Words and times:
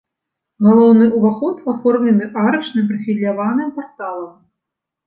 Галоўны 0.67 1.05
ўваход 1.17 1.61
аформлены 1.75 2.31
арачным 2.45 2.89
прафіляваным 2.91 3.69
парталам. 3.79 4.35